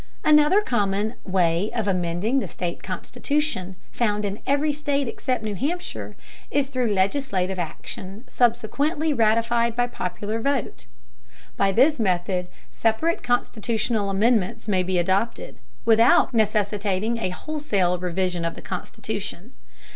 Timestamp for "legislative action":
6.91-8.23